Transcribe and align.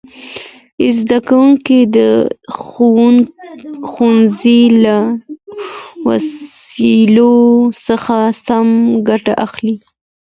زدهکوونکي 0.97 1.79
د 1.97 1.97
ښوونځي 3.89 4.61
له 4.83 4.97
وسایلو 6.07 7.33
څخه 7.85 8.15
سمه 8.45 8.75
ګټه 9.07 9.33
اخلي. 9.45 9.75